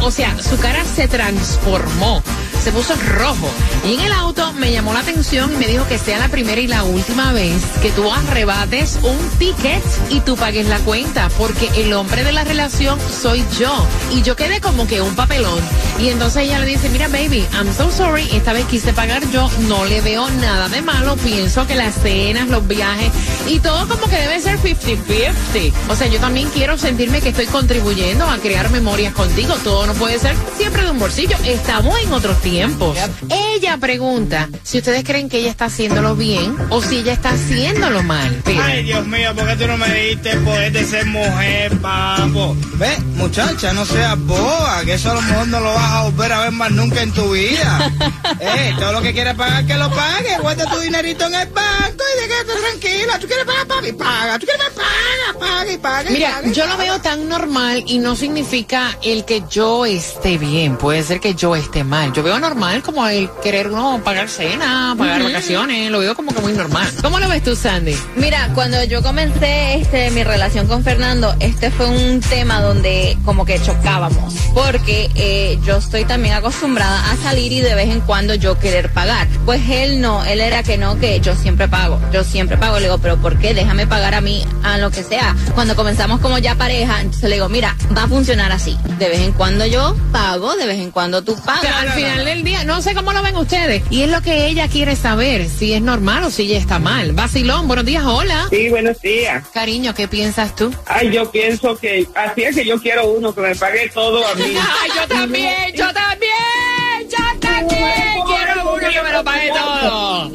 o 0.02 0.12
sea, 0.12 0.38
su 0.38 0.58
cara 0.60 0.84
se 0.84 1.08
transformó, 1.08 2.22
se 2.62 2.72
puso 2.72 2.94
rojo. 3.18 3.48
Y 3.86 3.94
en 3.94 4.00
el 4.00 4.14
auto 4.14 4.52
me 4.54 4.72
llamó 4.72 4.94
la 4.94 5.02
atención 5.02 5.54
y 5.54 5.58
me 5.58 5.68
dijo 5.68 5.88
que 5.88 6.00
sea 6.00 6.18
la 6.18 6.28
primera 6.28 6.60
y 6.60 6.66
la 6.66 6.84
última 6.84 7.34
vez 7.34 7.62
que 7.84 7.92
tú 7.92 8.12
arrebates 8.12 8.98
un 9.04 9.18
ticket 9.38 9.84
y 10.10 10.22
tú 10.22 10.36
pagues 10.36 10.68
la 10.68 10.80
cuenta, 10.80 11.30
porque 11.38 11.70
el 11.76 11.94
hombre 11.94 12.24
de 12.24 12.32
la 12.32 12.44
relación 12.44 13.00
soy 13.12 13.46
yo. 13.60 13.72
Y 14.12 14.24
yo 14.24 14.36
quedé 14.36 14.60
como 14.60 14.88
que 14.88 15.02
un 15.02 15.16
papelón. 15.16 15.60
Y 16.00 16.10
entonces 16.10 16.44
ella 16.44 16.60
le 16.60 16.66
dice, 16.66 16.90
mira 16.90 17.08
baby, 17.10 17.46
I'm 17.54 17.72
so 17.72 17.92
sorry, 17.92 18.28
esta 18.32 18.54
vez 18.54 18.66
quise 18.66 18.92
pagar 18.92 19.22
yo, 19.30 19.50
no 19.68 19.86
le 19.86 20.02
veo 20.02 20.28
nada 20.32 20.68
de 20.68 20.82
malo, 20.82 21.16
pienso 21.18 21.68
que 21.68 21.76
las 21.76 21.94
cenas, 22.02 22.48
los 22.48 22.68
viajes 22.68 23.12
y 23.48 23.60
todo 23.60 23.88
como 23.88 24.08
que 24.08 24.18
debe 24.18 24.42
ser 24.42 24.58
50-50. 24.60 25.74
O 25.90 25.96
sea, 25.96 26.08
yo 26.08 26.20
también 26.20 26.50
quiero 26.50 26.78
sentirme 26.78 27.22
que 27.22 27.30
estoy 27.30 27.46
contribuyendo 27.46 28.26
a 28.26 28.38
crear 28.40 28.72
memorias 28.72 29.14
contigo, 29.14 29.54
todo 29.64 29.86
no 29.86 29.94
puede 29.94 30.18
ser 30.18 30.36
siempre 30.58 30.84
de 30.84 30.90
un 30.90 30.98
bolsillo, 30.98 31.38
estamos 31.46 32.00
en 32.00 32.12
otros 32.12 32.42
tiempos. 32.42 32.98
Ella 33.30 33.75
pregunta 33.78 34.50
si 34.64 34.78
ustedes 34.80 35.04
creen 35.04 35.30
que 35.30 35.40
ella 35.40 35.50
está 35.52 35.66
haciéndolo 35.66 36.16
bien 36.16 36.56
o 36.70 36.82
si 36.82 36.98
ella 36.98 37.14
está 37.14 37.30
haciéndolo 37.32 38.04
mal. 38.04 38.42
Pero- 38.44 38.64
Ay, 38.64 38.84
Dios 38.84 39.06
mío, 39.08 39.34
¿por 39.36 39.48
qué 39.48 39.56
tú 39.56 39.68
no 39.68 39.78
me 39.78 39.94
diste 39.94 40.36
poder 40.38 40.72
de 40.72 40.86
ser 40.86 41.06
mujer, 41.06 41.78
papo? 41.80 42.56
Ve, 42.76 42.98
muchacha, 43.16 43.74
no 43.74 43.86
seas 43.86 44.18
boba, 44.20 44.82
que 44.86 44.94
eso 44.94 45.12
a 45.12 45.16
lo 45.16 45.22
mejor 45.22 45.48
no 45.48 45.60
lo 45.60 45.74
vas 45.74 45.92
a 45.92 46.02
volver 46.04 46.32
a 46.34 46.40
ver 46.42 46.52
más 46.52 46.72
nunca 46.72 47.02
en 47.02 47.12
tu 47.12 47.32
vida. 47.32 47.92
eh, 48.40 48.74
todo 48.80 48.92
lo 48.94 49.02
que 49.02 49.14
quieres 49.14 49.34
pagar, 49.36 49.66
que 49.66 49.76
lo 49.76 49.90
pague. 49.90 50.38
Guarda 50.42 50.66
tu 50.70 50.80
dinerito 50.80 51.26
en 51.28 51.36
el 51.36 51.48
banco 51.50 52.04
y 52.15 52.15
déjate 52.28 52.60
tranquila. 52.60 53.20
¿Tú 53.20 53.28
quieres 53.28 53.46
pagar, 53.46 53.68
papi? 53.68 53.92
Paga. 53.94 54.40
¿Tú 54.40 54.46
quieres 54.46 54.70
pagar? 54.70 54.96
Paga, 55.40 55.40
paga 55.40 55.72
y 55.72 55.78
paga. 55.78 56.10
Mira, 56.10 56.32
paga 56.42 56.52
yo 56.52 56.68
lo 56.68 56.78
veo 56.78 57.02
tan 57.02 57.30
normal 57.30 57.84
y 57.88 58.00
no 58.00 58.16
significa 58.16 58.98
el 59.04 59.26
que 59.26 59.44
yo 59.50 59.86
esté 59.86 60.38
bien. 60.38 60.78
Puede 60.78 61.04
ser 61.04 61.20
que 61.20 61.36
yo 61.36 61.56
esté 61.56 61.84
mal. 61.84 62.14
Yo 62.14 62.24
veo 62.24 62.40
normal 62.40 62.82
como 62.84 63.08
el 63.08 63.30
querer 63.44 63.70
no 63.70 64.02
pagar 64.04 64.30
cena, 64.30 64.96
pagar 64.98 65.24
vacaciones. 65.24 65.92
Lo 65.92 66.00
veo 66.00 66.16
como 66.16 66.34
que 66.34 66.42
muy 66.42 66.54
normal. 66.54 66.88
¿Cómo 67.02 67.20
lo 67.20 67.28
ves 67.30 67.44
tú, 67.44 67.56
Sandy? 67.56 67.96
Mira, 68.16 68.50
cuando 68.54 68.84
yo 68.84 69.02
comencé 69.02 69.76
este 69.76 70.12
mi 70.12 70.24
relación 70.24 70.68
con 70.68 70.84
Fernando, 70.84 71.36
este 71.40 71.72
fue 71.72 71.88
un 71.88 72.22
tema 72.22 72.62
donde 72.62 73.18
como 73.26 73.46
que 73.46 73.62
chocábamos, 73.62 74.34
porque 74.54 75.10
eh, 75.16 75.60
yo 75.66 75.78
estoy 75.78 76.06
también 76.06 76.36
acostumbrada 76.36 77.12
a 77.12 77.18
salir 77.18 77.52
y 77.52 77.62
de 77.62 77.76
vez 77.76 77.90
en 77.90 78.02
cuando 78.02 78.36
yo 78.36 78.60
querer 78.60 78.92
pagar. 78.94 79.28
Pues 79.46 79.62
él 79.70 80.02
no, 80.02 80.24
él 80.24 80.42
era 80.42 80.64
que 80.64 80.78
no, 80.78 81.00
que 81.00 81.20
yo 81.20 81.36
siempre 81.36 81.68
pago, 81.68 82.00
yo 82.16 82.24
siempre 82.24 82.58
pago. 82.58 82.78
Le 82.78 82.84
digo, 82.84 82.98
pero 82.98 83.18
¿por 83.18 83.38
qué? 83.38 83.54
Déjame 83.54 83.88
pagar 83.88 84.16
a 84.16 84.22
mí 84.22 84.42
a 84.64 84.78
lo 84.78 84.90
que 84.90 85.04
sea. 85.04 85.36
Cuando 85.54 85.76
comenzamos 85.76 86.22
como 86.22 86.38
ya 86.38 86.56
pareja, 86.56 87.02
entonces 87.02 87.30
le 87.30 87.36
digo, 87.36 87.50
mira, 87.50 87.76
va 87.96 88.04
a 88.04 88.08
funcionar 88.08 88.54
así. 88.54 88.78
De 88.98 89.10
vez 89.10 89.20
en 89.20 89.34
cuando 89.34 89.66
yo 89.66 89.98
pago, 90.14 90.56
de 90.56 90.66
vez 90.66 90.80
en 90.80 90.92
cuando 90.92 91.24
tú 91.24 91.36
pagas. 91.44 91.62
Pero 91.62 91.76
al 91.76 91.92
final 91.92 92.24
del 92.24 92.44
día, 92.44 92.64
no 92.64 92.82
sé 92.82 92.96
cómo 92.96 93.12
lo 93.12 93.22
ven 93.22 93.36
ustedes. 93.36 93.84
Y 93.90 94.04
es 94.04 94.10
lo 94.10 94.22
que 94.22 94.48
ella 94.48 94.70
quiere 94.70 94.96
saber, 94.96 95.50
si 95.50 95.74
es 95.74 95.82
normal 95.82 96.24
o 96.24 96.32
si 96.32 96.44
ella 96.44 96.58
está 96.58 96.80
mal. 96.80 97.12
Vacilón, 97.12 97.68
buenos 97.68 97.86
días, 97.86 98.06
hola. 98.06 98.48
Sí, 98.50 98.70
buenos 98.70 99.02
días. 99.02 99.44
Cariño, 99.54 99.94
¿qué 99.94 100.08
piensas 100.08 100.56
tú? 100.56 100.74
Ay, 100.86 101.12
yo 101.12 101.30
pienso 101.30 101.76
que 101.78 102.08
así 102.16 102.44
es 102.44 102.56
que 102.56 102.66
yo 102.66 102.82
quiero 102.82 103.10
uno 103.10 103.36
que 103.36 103.42
me 103.42 103.56
pague 103.56 103.90
todo 103.90 104.26
a 104.26 104.34
mí. 104.36 104.44
Ay, 104.82 104.90
yo 104.96 105.08
también, 105.08 105.74
yo 105.76 105.92
también, 105.94 107.10
yo 107.10 107.40
también 107.42 108.24
quiero 108.26 108.26
uno 108.26 108.26
quiero 108.26 108.65
que 108.92 109.02
me 109.02 109.12
lo 109.12 109.24
pague 109.24 109.50
todo. 109.50 110.32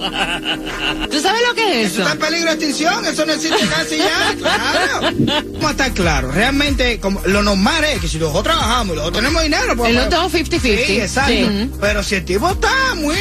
¿Tú 1.10 1.20
sabes 1.20 1.42
lo 1.48 1.54
que 1.54 1.82
es 1.82 1.92
Eso 1.92 2.02
eso? 2.02 2.02
está 2.02 2.12
en 2.12 2.18
peligro 2.18 2.46
de 2.46 2.52
extinción, 2.54 3.06
eso 3.06 3.26
no 3.26 3.32
existe 3.32 3.66
casi 3.66 3.98
ya, 3.98 4.34
claro. 4.38 5.16
Vamos 5.52 5.64
a 5.66 5.70
estar 5.70 5.92
claros, 5.92 6.34
realmente 6.34 7.00
como, 7.00 7.20
lo 7.24 7.42
normal 7.42 7.84
es 7.84 8.00
que 8.00 8.08
si 8.08 8.18
los 8.18 8.32
dos 8.32 8.42
trabajamos 8.42 8.94
y 8.94 8.96
los 8.96 9.04
dos 9.06 9.14
tenemos 9.14 9.42
dinero, 9.42 9.76
pues... 9.76 9.90
En 9.90 9.96
los 9.96 10.10
dos 10.10 10.32
50-50. 10.32 10.60
Sí, 10.60 11.00
exacto. 11.00 11.32
Sí. 11.32 11.70
Pero 11.80 12.02
si 12.02 12.14
el 12.16 12.24
tipo 12.24 12.48
está 12.50 12.94
muy 12.96 13.16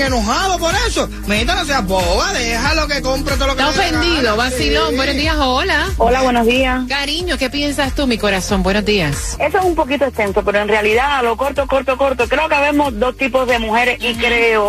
enojado 0.00 0.58
por 0.58 0.74
eso, 0.86 1.08
mijita 1.26 1.54
no 1.54 1.64
seas 1.64 1.86
boba, 1.86 2.32
déjalo 2.32 2.86
que 2.86 3.02
compre 3.02 3.36
todo 3.36 3.48
lo 3.48 3.56
que 3.56 3.62
Está 3.62 3.80
ofendido, 3.80 4.36
vacilón. 4.36 4.90
Sí. 4.90 4.96
Buenos 4.96 5.16
días, 5.16 5.36
hola. 5.38 5.88
Hola, 5.98 6.22
buenos 6.22 6.46
días. 6.46 6.82
Cariño, 6.88 7.36
¿qué 7.38 7.50
piensas 7.50 7.94
tú, 7.94 8.06
mi 8.06 8.18
corazón? 8.18 8.62
Buenos 8.62 8.84
días. 8.84 9.36
Eso 9.38 9.58
es 9.58 9.64
un 9.64 9.74
poquito 9.74 10.04
extenso, 10.04 10.42
pero 10.44 10.58
en 10.60 10.68
realidad 10.68 11.18
a 11.18 11.22
lo 11.22 11.36
corto, 11.36 11.66
corto, 11.66 11.96
corto, 11.96 12.28
creo 12.28 12.48
que 12.48 12.54
habemos 12.54 12.98
dos 12.98 13.16
tipos 13.16 13.46
de 13.48 13.58
mujeres 13.58 13.98
y 14.00 14.14
creo, 14.14 14.67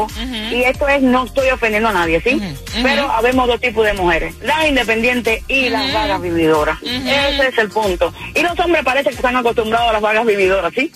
y 0.51 0.63
esto 0.63 0.87
es, 0.87 1.01
no 1.01 1.25
estoy 1.25 1.49
ofendiendo 1.49 1.89
a 1.89 1.93
nadie, 1.93 2.21
¿sí? 2.21 2.39
Pero 2.83 3.09
habemos 3.11 3.47
dos 3.47 3.59
tipos 3.59 3.85
de 3.85 3.93
mujeres, 3.93 4.35
las 4.41 4.67
independientes 4.67 5.43
y 5.47 5.69
las 5.69 5.93
vagas 5.93 6.21
vividoras. 6.21 6.77
Ese 6.83 7.47
es 7.47 7.57
el 7.57 7.69
punto. 7.69 8.13
Y 8.35 8.41
los 8.41 8.57
hombres 8.59 8.83
parece 8.83 9.09
que 9.09 9.15
están 9.15 9.35
acostumbrados 9.35 9.89
a 9.89 9.93
las 9.93 10.01
vagas 10.01 10.25
vividoras, 10.25 10.73
¿sí? 10.73 10.91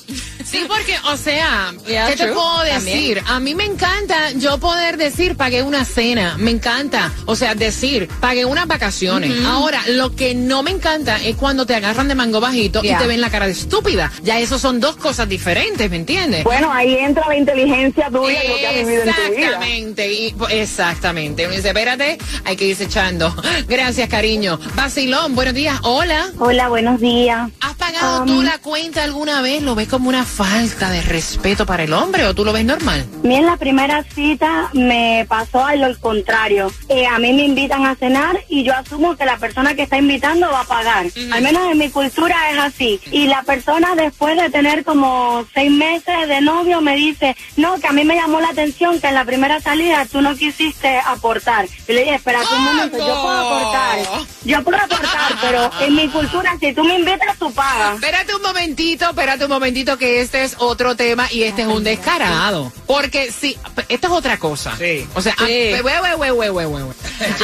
Sí, 0.53 0.65
porque, 0.67 0.95
o 1.11 1.17
sea, 1.17 1.73
Yeah, 1.87 2.07
¿qué 2.09 2.15
te 2.15 2.27
puedo 2.27 2.57
También. 2.63 2.83
decir? 2.85 3.23
A 3.25 3.39
mí 3.39 3.55
me 3.55 3.65
encanta 3.65 4.29
yo 4.31 4.59
poder 4.59 4.97
decir, 4.97 5.35
pagué 5.35 5.63
una 5.63 5.83
cena, 5.83 6.35
me 6.37 6.51
encanta, 6.51 7.11
o 7.25 7.35
sea, 7.35 7.55
decir, 7.55 8.07
pagué 8.21 8.45
unas 8.45 8.67
vacaciones. 8.67 9.31
Ahora, 9.45 9.81
lo 9.87 10.15
que 10.15 10.35
no 10.35 10.61
me 10.61 10.69
encanta 10.71 11.17
es 11.21 11.35
cuando 11.37 11.65
te 11.65 11.73
agarran 11.75 12.07
de 12.07 12.13
mango 12.15 12.39
bajito 12.39 12.81
Yeah. 12.83 12.97
y 12.97 13.01
te 13.01 13.07
ven 13.07 13.19
la 13.19 13.31
cara 13.31 13.47
de 13.47 13.53
estúpida. 13.53 14.11
Ya 14.21 14.39
eso 14.39 14.59
son 14.59 14.79
dos 14.79 14.95
cosas 14.95 15.27
diferentes, 15.27 15.89
¿me 15.89 15.95
entiendes? 15.97 16.43
Bueno, 16.43 16.71
ahí 16.71 16.95
entra 16.99 17.27
la 17.27 17.35
inteligencia 17.35 18.09
tuya 18.11 18.43
y 18.43 18.47
lo 18.47 18.55
que 18.55 18.67
has 18.67 18.73
vivido 18.75 19.03
en 19.03 19.09
tu 19.15 19.21
vida. 19.35 19.47
Exactamente, 19.47 20.13
y, 20.13 20.35
exactamente. 20.51 21.45
Uno 21.47 21.55
dice, 21.55 21.69
espérate, 21.69 22.17
hay 22.45 22.55
que 22.55 22.65
irse 22.65 22.83
echando. 22.83 23.35
Gracias, 23.67 24.07
cariño. 24.07 24.59
Vacilón, 24.75 25.33
buenos 25.33 25.55
días. 25.55 25.79
Hola. 25.81 26.29
Hola, 26.37 26.67
buenos 26.69 26.99
días. 27.01 27.49
¿Has 27.59 27.73
pagado 27.73 28.03
Um, 28.23 28.27
tú 28.27 28.41
la 28.43 28.57
cuenta 28.59 29.03
alguna 29.03 29.41
vez? 29.41 29.61
¿Lo 29.63 29.75
ves 29.75 29.87
como 29.87 30.09
una 30.09 30.23
falta 30.25 30.42
de 30.43 31.01
respeto 31.01 31.65
para 31.65 31.83
el 31.83 31.93
hombre 31.93 32.25
o 32.25 32.33
tú 32.33 32.43
lo 32.43 32.51
ves 32.51 32.65
normal? 32.65 33.05
Mí 33.23 33.35
en 33.35 33.45
la 33.45 33.57
primera 33.57 34.03
cita 34.03 34.69
me 34.73 35.25
pasó 35.27 35.65
a 35.65 35.75
lo 35.75 35.97
contrario. 35.99 36.71
Eh, 36.89 37.05
a 37.07 37.17
mí 37.17 37.31
me 37.33 37.43
invitan 37.43 37.85
a 37.85 37.95
cenar 37.95 38.39
y 38.49 38.63
yo 38.63 38.73
asumo 38.73 39.15
que 39.15 39.25
la 39.25 39.37
persona 39.37 39.73
que 39.73 39.83
está 39.83 39.97
invitando 39.97 40.49
va 40.51 40.61
a 40.61 40.65
pagar. 40.65 41.07
Al 41.31 41.41
menos 41.41 41.71
en 41.71 41.77
mi 41.77 41.89
cultura 41.89 42.35
es 42.51 42.59
así. 42.59 42.99
Y 43.11 43.27
la 43.27 43.43
persona 43.43 43.95
después 43.95 44.39
de 44.39 44.49
tener 44.49 44.83
como 44.83 45.45
seis 45.53 45.71
meses 45.71 46.27
de 46.27 46.41
novio 46.41 46.81
me 46.81 46.95
dice, 46.95 47.35
no, 47.55 47.79
que 47.79 47.87
a 47.87 47.91
mí 47.91 48.03
me 48.03 48.15
llamó 48.15 48.41
la 48.41 48.49
atención 48.49 48.99
que 48.99 49.07
en 49.07 49.15
la 49.15 49.25
primera 49.25 49.61
salida 49.61 50.05
tú 50.11 50.21
no 50.21 50.35
quisiste 50.35 50.99
aportar. 50.99 51.67
Y 51.87 51.93
le 51.93 52.03
dije, 52.03 52.15
espera 52.15 52.41
un 52.41 52.63
momento, 52.63 52.97
yo 52.97 53.21
puedo 53.21 53.39
aportar. 53.39 54.27
Yo 54.43 54.63
puedo 54.63 54.77
aportar, 54.77 55.37
pero 55.41 55.71
en 55.79 55.95
mi 55.95 56.09
cultura 56.09 56.57
si 56.59 56.73
tú 56.73 56.83
me 56.83 56.95
invitas, 56.95 57.37
tú 57.39 57.51
pagas. 57.53 57.95
Espérate 57.95 58.35
un 58.35 58.41
momentito, 58.41 59.05
espérate 59.05 59.45
un 59.45 59.51
momentito 59.51 59.97
que 59.97 60.21
este 60.33 60.45
es 60.45 60.55
otro 60.57 60.95
tema 60.95 61.31
y 61.31 61.43
este 61.43 61.61
es 61.61 61.67
un 61.67 61.83
descarado. 61.83 62.73
Porque 62.87 63.31
si, 63.31 63.55
esto 63.87 64.07
es 64.07 64.13
otra 64.13 64.37
cosa. 64.39 64.75
Sí. 64.79 65.05
O 65.13 65.21
sea, 65.21 65.33
a, 65.37 65.45
Sí. 65.45 65.73
we- 65.73 65.81
we- 65.83 66.15
we- 66.15 66.31
we- 66.31 66.49
we- 66.49 66.65
we- 66.65 66.83
we. 66.83 66.93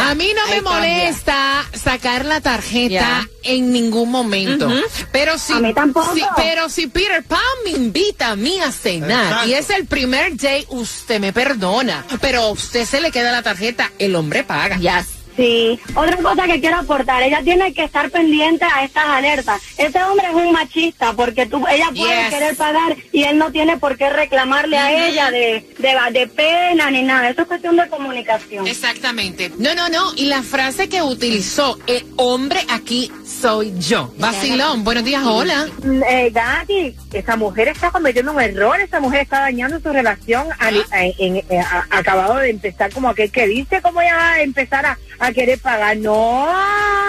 a 0.02 0.16
mí 0.16 0.32
no 0.36 0.48
me 0.50 0.62
molesta 0.64 1.66
sacar 1.72 2.26
la 2.26 2.42
tarjeta 2.42 3.28
en 3.44 3.72
ningún 3.72 4.10
momento. 4.10 4.68
Pero 5.12 5.38
si, 5.38 5.54
A 5.54 5.60
mí 5.60 5.72
tampoco. 5.74 6.16
si- 6.16 6.24
pero 6.36 6.68
si 6.70 6.88
Peter 6.88 7.24
Pan 7.24 7.40
me 7.64 7.72
invita 7.72 8.30
a 8.32 8.36
mí 8.36 8.60
a 8.60 8.72
cenar 8.72 9.24
Exacto. 9.26 9.48
y 9.50 9.54
es 9.54 9.70
el 9.70 9.86
primer 9.86 10.36
day, 10.36 10.66
usted 10.70 11.20
me 11.20 11.32
perdona. 11.32 12.06
Pero 12.22 12.42
a 12.42 12.50
usted 12.50 12.86
se 12.86 13.02
le 13.02 13.12
queda 13.12 13.32
la 13.32 13.44
tarjeta, 13.44 13.92
el 14.00 14.16
hombre 14.16 14.44
paga. 14.44 14.78
Yes. 14.78 15.19
Sí, 15.40 15.80
otra 15.96 16.18
cosa 16.18 16.46
que 16.48 16.60
quiero 16.60 16.78
aportar, 16.80 17.24
ella 17.24 17.42
tiene 17.44 17.74
que 17.74 17.86
estar 17.86 18.10
pendiente 18.12 18.66
a 18.66 18.84
estas 18.84 19.06
alertas. 19.06 19.62
Este 19.78 20.04
hombre 20.04 20.28
es 20.28 20.34
un 20.34 20.52
machista 20.52 21.14
porque 21.14 21.46
tú, 21.46 21.66
ella 21.72 21.88
puede 21.96 22.10
Yes. 22.24 22.30
querer 22.30 22.56
pagar 22.58 22.98
y 23.14 23.24
él 23.24 23.38
no 23.38 23.50
tiene 23.52 23.78
por 23.78 23.96
qué 23.98 24.10
reclamarle 24.10 24.78
a 24.78 25.08
ella 25.08 25.32
de, 25.32 25.66
de, 25.78 25.96
de 26.20 26.28
pena 26.28 26.92
ni 26.92 27.04
nada. 27.04 27.30
Eso 27.30 27.44
es 27.44 27.48
cuestión 27.48 27.78
de 27.78 27.88
comunicación. 27.88 28.68
Exactamente. 28.68 29.50
No, 29.58 29.74
no, 29.76 29.88
no. 29.88 30.12
Y 30.18 30.26
la 30.26 30.44
frase 30.44 30.90
que 30.90 31.02
utilizó, 31.02 31.80
el 31.88 32.06
hombre 32.18 32.60
aquí 32.70 33.10
soy 33.26 33.74
yo. 33.80 34.14
Vacilón, 34.18 34.84
buenos 34.84 35.06
días, 35.06 35.24
hola. 35.26 35.68
Eh, 36.10 36.32
Gati, 36.34 36.96
esa 37.14 37.38
mujer 37.38 37.70
está 37.70 37.92
cometiendo 37.92 38.34
un 38.34 38.42
error, 38.42 38.78
esa 38.82 39.00
mujer 39.00 39.22
está 39.22 39.40
dañando 39.42 39.80
su 39.80 39.90
relación, 39.90 40.48
al- 40.60 40.86
en- 40.92 41.44
en- 41.50 41.62
a- 41.62 41.88
acabado 41.92 42.36
de 42.38 42.50
empezar 42.50 42.92
como 42.92 43.08
aquel 43.08 43.32
que 43.32 43.48
dice 43.48 43.82
cómo 43.82 44.02
ella 44.02 44.16
va 44.18 44.32
a 44.34 44.42
empezar 44.42 44.86
a, 44.86 44.98
a 45.20 45.32
querer 45.32 45.60
pagar. 45.60 45.98
No, 45.98 46.48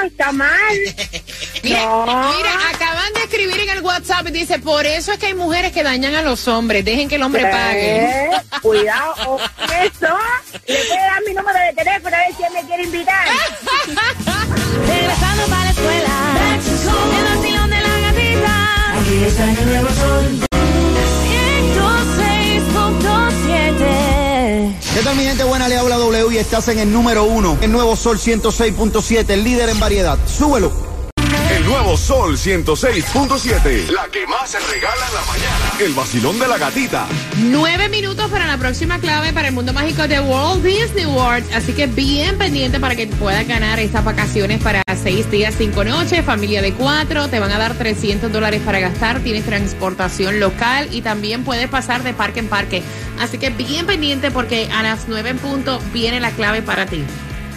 está 0.05 0.33
mal. 0.33 0.51
Mira, 1.63 1.83
No. 1.85 2.07
mira, 2.37 2.51
acaban 2.75 3.13
de 3.13 3.21
escribir 3.21 3.61
en 3.61 3.69
el 3.69 3.83
WhatsApp 3.83 4.27
y 4.29 4.31
dice, 4.33 4.59
por 4.61 4.87
eso 4.87 5.13
es 5.13 5.19
que 5.19 5.27
hay 5.27 5.35
mujeres 5.35 5.73
que 5.73 5.83
dañan 5.83 6.15
a 6.15 6.23
los 6.23 6.49
hombres, 6.49 6.85
dejen 6.85 7.07
que 7.09 7.17
el 7.17 7.23
hombre 7.23 7.43
pague. 7.43 8.05
Eh, 8.05 8.31
cuidado, 8.63 9.15
o 9.27 9.39
eso. 9.39 10.17
Le 10.67 10.75
puede 10.85 11.01
dar 11.03 11.23
mi 11.27 11.35
número 11.35 11.59
de 11.59 11.73
teléfono 11.75 12.17
a 12.17 12.21
ver 12.21 12.35
si 12.37 12.43
él 12.45 12.53
me 12.55 12.67
quiere 12.67 12.83
invitar. 12.85 13.27
Regresando 14.87 15.47
para 15.49 15.65
la 15.65 15.71
escuela. 15.71 16.17
El 17.19 17.37
vacilón 17.37 17.71
de 17.71 17.81
la 17.81 17.99
gatita. 18.01 18.93
Aquí 19.01 19.25
está 19.25 19.45
en 19.45 19.59
el 19.59 19.67
nuevo 19.67 19.89
sol. 19.91 20.50
¿Qué 24.95 25.03
tal 25.03 25.15
mi 25.15 25.23
gente 25.23 25.45
buena? 25.45 25.69
Le 25.69 25.77
habla 25.77 25.97
W 25.99 26.35
y 26.35 26.39
estás 26.39 26.67
en 26.67 26.81
el 26.81 26.93
número 26.93 27.23
uno. 27.23 27.57
El 27.61 27.71
nuevo 27.71 27.95
Sol 27.95 28.19
106.7, 28.19 29.31
el 29.31 29.45
líder 29.45 29.69
en 29.69 29.79
variedad. 29.79 30.19
Súbelo. 30.27 30.90
Nuevo 31.71 31.97
Sol 31.97 32.37
106.7. 32.37 33.93
La 33.93 34.09
que 34.09 34.27
más 34.27 34.51
se 34.51 34.59
regala 34.59 35.07
en 35.07 35.15
la 35.15 35.25
mañana. 35.25 35.73
El 35.79 35.95
vacilón 35.95 36.37
de 36.41 36.49
la 36.49 36.59
gatita. 36.59 37.07
Nueve 37.37 37.89
minutos 37.89 38.29
para 38.29 38.45
la 38.45 38.59
próxima 38.59 38.99
clave 38.99 39.33
para 39.33 39.47
el 39.47 39.55
mundo 39.55 39.73
mágico 39.73 40.09
de 40.09 40.19
Walt 40.19 40.65
Disney 40.65 41.07
World. 41.07 41.45
Así 41.55 41.73
que 41.73 41.87
bien 41.87 42.37
pendiente 42.39 42.81
para 42.81 42.97
que 42.97 43.07
puedas 43.07 43.47
ganar 43.47 43.79
estas 43.79 44.05
vacaciones 44.05 44.61
para 44.61 44.83
seis 45.01 45.31
días, 45.31 45.55
cinco 45.57 45.85
noches, 45.85 46.25
familia 46.25 46.61
de 46.61 46.73
cuatro. 46.73 47.29
Te 47.29 47.39
van 47.39 47.53
a 47.53 47.59
dar 47.59 47.75
300 47.75 48.33
dólares 48.33 48.61
para 48.67 48.81
gastar. 48.81 49.21
Tienes 49.21 49.47
transportación 49.47 50.41
local 50.41 50.89
y 50.91 51.03
también 51.03 51.45
puedes 51.45 51.69
pasar 51.69 52.03
de 52.03 52.15
parque 52.15 52.41
en 52.41 52.49
parque. 52.49 52.83
Así 53.21 53.39
que 53.39 53.51
bien 53.51 53.87
pendiente 53.87 54.33
porque 54.33 54.69
a 54.73 54.83
las 54.83 55.07
nueve 55.07 55.31
en 55.31 55.39
punto 55.39 55.81
viene 55.93 56.19
la 56.19 56.33
clave 56.33 56.63
para 56.63 56.87
ti. 56.87 57.05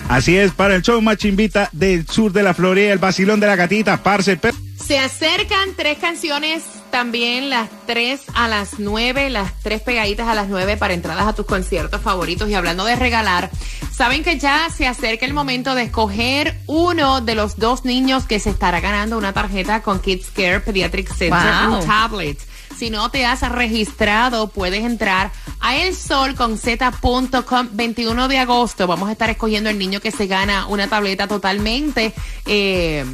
Así 0.10 0.38
es, 0.38 0.52
para 0.52 0.76
el 0.76 0.82
show 0.82 1.02
Machimbita 1.02 1.70
del 1.72 2.08
sur 2.08 2.32
de 2.32 2.44
la 2.44 2.54
Florida, 2.54 2.92
el 2.94 3.00
vacilón 3.00 3.40
de 3.40 3.48
la 3.48 3.56
gatita, 3.56 4.04
parce. 4.04 4.38
Se 4.86 5.00
acercan 5.00 5.70
tres 5.78 5.98
canciones, 5.98 6.64
también 6.92 7.50
las 7.50 7.70
tres 7.88 8.22
a 8.36 8.48
las 8.50 8.80
nueve, 8.80 9.30
las 9.30 9.54
tres 9.62 9.82
pegaditas 9.82 10.28
a 10.28 10.36
las 10.36 10.50
nueve 10.50 10.76
para 10.78 10.94
entradas 10.94 11.26
a 11.26 11.34
tus 11.34 11.46
conciertos 11.46 12.02
favoritos. 12.02 12.50
Y 12.50 12.54
hablando 12.54 12.84
de 12.84 12.96
regalar, 12.98 13.50
saben 13.96 14.24
que 14.24 14.38
ya 14.38 14.68
se 14.76 14.86
acerca 14.86 15.26
el 15.26 15.34
momento 15.34 15.74
de 15.74 15.84
escoger 15.84 16.60
uno 16.68 17.22
de 17.22 17.34
los 17.36 17.58
dos 17.58 17.86
niños 17.86 18.26
que 18.26 18.40
se 18.40 18.50
estará 18.50 18.82
ganando 18.82 19.18
una 19.18 19.32
tarjeta 19.32 19.82
con 19.82 20.00
Kids 20.00 20.32
Care 20.36 20.60
Pediatric 20.60 21.08
Center, 21.16 21.40
Wow. 21.70 21.80
un 21.80 21.88
tablet. 21.88 22.40
Si 22.78 22.90
no 22.90 23.10
te 23.12 23.26
has 23.26 23.42
registrado, 23.50 24.48
puedes 24.50 24.84
entrar 24.84 25.32
a 25.60 25.78
elsolconz.com 25.78 27.70
21 27.72 28.28
de 28.28 28.38
agosto. 28.40 28.88
Vamos 28.88 29.10
a 29.10 29.14
estar 29.14 29.30
escogiendo 29.30 29.70
el 29.70 29.78
niño 29.80 30.00
que 30.00 30.12
se 30.12 30.28
gana 30.28 30.68
una 30.68 30.88
tableta 30.88 31.28
totalmente. 31.28 32.14
eh, 32.46 33.06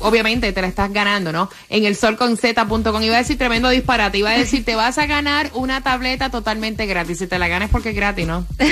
obviamente 0.00 0.52
te 0.52 0.60
la 0.60 0.68
estás 0.68 0.92
ganando, 0.92 1.32
¿no? 1.32 1.50
En 1.68 1.84
elsolconz.com. 1.84 3.02
Iba 3.02 3.16
a 3.16 3.18
decir 3.18 3.38
tremendo 3.38 3.68
disparate. 3.70 4.18
Iba 4.18 4.30
a 4.30 4.38
decir, 4.38 4.64
te 4.64 4.74
vas 4.74 4.98
a 4.98 5.06
ganar 5.06 5.50
una 5.54 5.82
tableta 5.82 6.30
totalmente 6.30 6.86
gratis. 6.86 7.18
Si 7.18 7.26
te 7.26 7.38
la 7.38 7.48
ganas 7.48 7.70
porque 7.70 7.90
es 7.90 7.96
gratis, 7.96 8.26
¿no? 8.26 8.46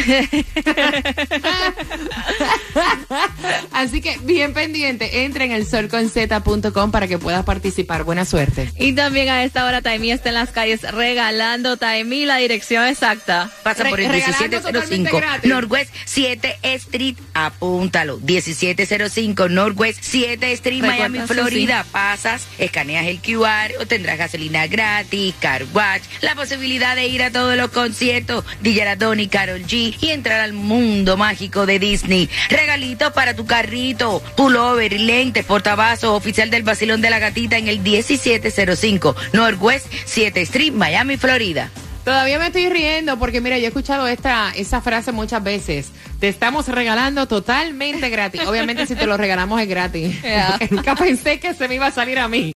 Así 3.72 4.00
que 4.00 4.18
bien 4.22 4.54
pendiente. 4.54 5.24
Entra 5.24 5.44
en 5.44 5.52
elsolconz.com 5.52 6.90
para 6.90 7.08
que 7.08 7.18
puedas 7.18 7.44
participar. 7.44 8.04
Buena 8.04 8.24
suerte. 8.24 8.72
Y 8.78 8.92
también 8.94 9.28
a 9.28 9.44
esta 9.44 9.66
hora 9.66 9.82
Taimí 9.82 10.10
está 10.12 10.30
en 10.34 10.40
las 10.40 10.50
calles 10.50 10.82
regalando 10.82 11.76
Taimí 11.76 12.24
la 12.26 12.36
dirección 12.38 12.86
exacta. 12.86 13.50
Pasa 13.62 13.84
por 13.84 14.00
el 14.00 14.06
Re- 14.08 14.12
regalando 14.20 14.56
1705 14.58 14.72
totalmente 14.72 15.10
gratis. 15.16 15.50
Northwest 15.50 15.94
7 16.04 16.58
Street. 16.62 17.16
Apúntalo. 17.34 18.18
1705 18.18 19.48
Northwest 19.48 19.98
7 20.02 20.52
Street, 20.52 20.80
Recuerda, 20.82 21.08
Miami. 21.08 21.26
Florida. 21.26 21.86
Pasas, 21.92 22.46
escaneas 22.58 23.06
el 23.06 23.20
QR 23.20 23.80
o 23.80 23.86
tendrás 23.86 24.18
gasolina 24.18 24.66
gratis, 24.66 25.34
car 25.40 25.64
watch, 25.72 26.02
la 26.20 26.34
posibilidad 26.34 26.96
de 26.96 27.06
ir 27.06 27.22
a 27.22 27.30
todos 27.30 27.56
los 27.56 27.70
conciertos 27.70 28.44
de 28.60 28.74
Yaradón 28.74 29.20
y 29.20 29.28
Carol 29.28 29.62
G 29.64 29.96
y 30.00 30.10
entrar 30.10 30.40
al 30.40 30.52
mundo 30.52 31.16
mágico 31.16 31.66
de 31.66 31.78
Disney. 31.78 32.28
Regalitos 32.48 33.12
para 33.12 33.34
tu 33.34 33.46
carrito, 33.46 34.20
pullover, 34.36 34.98
lentes, 35.00 35.44
portavasos, 35.44 36.10
oficial 36.10 36.50
del 36.50 36.62
Basilón 36.64 37.00
de 37.00 37.10
la 37.10 37.18
Gatita 37.18 37.56
en 37.58 37.68
el 37.68 37.78
1705 37.80 39.14
Northwest 39.32 39.86
7 40.06 40.23
Street, 40.32 40.72
Miami, 40.72 41.16
Florida. 41.16 41.70
Todavía 42.04 42.38
me 42.38 42.48
estoy 42.48 42.68
riendo 42.68 43.18
porque, 43.18 43.40
mira, 43.40 43.56
yo 43.56 43.64
he 43.64 43.68
escuchado 43.68 44.06
esta, 44.06 44.52
esa 44.54 44.82
frase 44.82 45.10
muchas 45.10 45.42
veces. 45.42 45.90
Te 46.20 46.28
estamos 46.28 46.68
regalando 46.68 47.26
totalmente 47.26 48.10
gratis. 48.10 48.42
Obviamente, 48.46 48.86
si 48.86 48.94
te 48.94 49.06
lo 49.06 49.16
regalamos 49.16 49.60
es 49.60 49.68
gratis. 49.68 50.14
Yeah. 50.24 50.58
Nunca 50.70 50.94
pensé 50.96 51.38
que 51.38 51.54
se 51.54 51.68
me 51.68 51.76
iba 51.76 51.86
a 51.86 51.90
salir 51.90 52.18
a 52.18 52.28
mí. 52.28 52.52